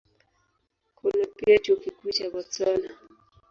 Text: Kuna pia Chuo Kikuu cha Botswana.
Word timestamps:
Kuna 0.95 1.25
pia 1.35 1.57
Chuo 1.59 1.75
Kikuu 1.75 2.11
cha 2.11 2.29
Botswana. 2.29 2.89